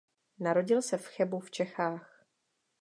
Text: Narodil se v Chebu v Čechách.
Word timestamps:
Narodil 0.39 0.81
se 0.81 0.97
v 0.97 1.05
Chebu 1.07 1.39
v 1.39 1.51
Čechách. 1.51 2.25